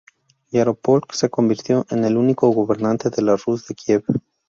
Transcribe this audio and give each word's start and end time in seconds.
Yaropolk 0.51 1.13
se 1.13 1.29
convirtió 1.29 1.85
en 1.91 2.05
el 2.05 2.17
único 2.17 2.49
gobernante 2.49 3.11
de 3.11 3.21
la 3.21 3.35
Rus 3.35 3.67
de 3.67 3.75
Kiev. 3.75 4.03